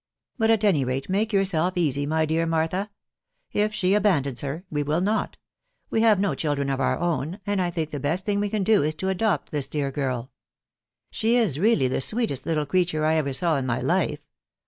[0.39, 2.89] But, at any rate, make yourself easy, u\y ^lear Martha;
[3.53, 5.37] if she Abandons her, we will not;
[5.91, 8.63] we hive no ■children of .out own, and I think the best thing we can
[8.63, 10.23] do*is to adopt tliis dear :girl..•.
[11.11, 14.25] She is really the ^sweetest little ♦creature I ever, saw in my life.